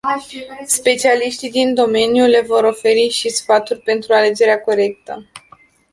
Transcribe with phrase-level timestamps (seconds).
[0.65, 5.25] Specialiștii din domeniu le vor oferi și stafuri pentru alegerea corectă.